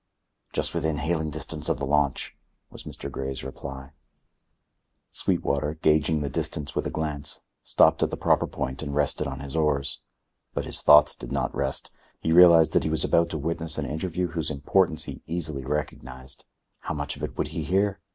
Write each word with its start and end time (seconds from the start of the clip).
"Just 0.51 0.73
within 0.73 0.97
hailing 0.97 1.29
distance 1.29 1.69
of 1.69 1.77
the 1.77 1.85
launch," 1.85 2.35
was 2.71 2.85
Mr. 2.85 3.07
Grey's 3.11 3.43
reply. 3.43 3.91
Sweetwater, 5.11 5.75
gaging 5.79 6.21
the 6.21 6.27
distance 6.31 6.73
with 6.73 6.87
a 6.87 6.89
glance, 6.89 7.41
stopped 7.61 8.01
at 8.01 8.09
the 8.09 8.17
proper 8.17 8.47
point 8.47 8.81
and 8.81 8.95
rested 8.95 9.27
on 9.27 9.41
his 9.41 9.55
oars. 9.55 9.99
But 10.55 10.65
his 10.65 10.81
thoughts 10.81 11.13
did 11.15 11.31
not 11.31 11.53
rest. 11.53 11.91
He 12.19 12.31
realized 12.31 12.73
that 12.73 12.83
he 12.83 12.89
was 12.89 13.03
about 13.03 13.29
to 13.29 13.37
witness 13.37 13.77
an 13.77 13.85
interview 13.85 14.29
whose 14.29 14.49
importance 14.49 15.03
he 15.03 15.21
easily 15.27 15.63
recognized. 15.65 16.45
How 16.79 16.95
much 16.95 17.15
of 17.15 17.21
it 17.21 17.37
would 17.37 17.49
he 17.49 17.63
hear? 17.63 17.99